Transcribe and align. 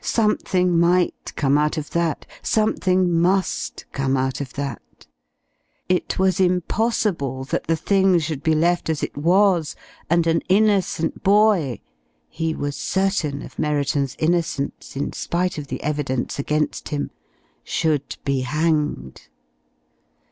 Something 0.03 0.79
might 0.79 1.31
come 1.35 1.59
out 1.59 1.77
of 1.77 1.91
that 1.91 2.25
something 2.41 3.21
must 3.21 3.85
come 3.91 4.17
of 4.17 4.53
that. 4.55 5.05
It 5.87 6.17
was 6.17 6.39
impossible 6.39 7.43
that 7.43 7.65
the 7.65 7.75
thing 7.75 8.17
should 8.17 8.41
be 8.41 8.55
left 8.55 8.89
as 8.89 9.03
it 9.03 9.15
was, 9.15 9.75
and 10.09 10.25
an 10.25 10.41
innocent 10.49 11.21
boy 11.21 11.81
he 12.27 12.55
was 12.55 12.75
certain 12.75 13.43
of 13.43 13.59
Merriton's 13.59 14.15
innocence, 14.17 14.95
in 14.95 15.13
spite 15.13 15.59
of 15.59 15.67
the 15.67 15.83
evidence 15.83 16.39
against 16.39 16.89
him 16.89 17.11
should 17.63 18.17
be 18.25 18.39
hanged. 18.41 19.27